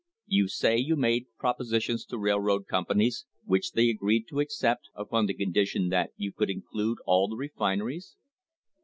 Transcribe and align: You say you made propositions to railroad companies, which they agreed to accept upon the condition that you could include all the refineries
You 0.25 0.47
say 0.47 0.77
you 0.77 0.95
made 0.95 1.27
propositions 1.37 2.05
to 2.05 2.17
railroad 2.17 2.65
companies, 2.65 3.27
which 3.45 3.73
they 3.73 3.91
agreed 3.91 4.25
to 4.29 4.39
accept 4.39 4.89
upon 4.95 5.27
the 5.27 5.35
condition 5.35 5.89
that 5.89 6.09
you 6.17 6.31
could 6.31 6.49
include 6.49 6.97
all 7.05 7.27
the 7.27 7.35
refineries 7.37 8.15